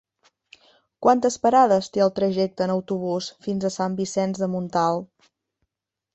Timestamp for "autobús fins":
2.77-3.69